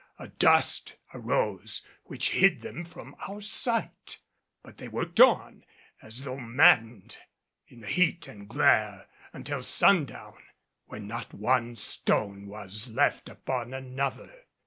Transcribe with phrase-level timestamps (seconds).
[0.17, 4.17] A dust arose which hid them from our sight,
[4.63, 5.63] but they worked on,
[6.01, 7.17] as though maddened,
[7.67, 10.41] in the heat and glare until sundown,
[10.85, 14.47] when not one stone was left upon another.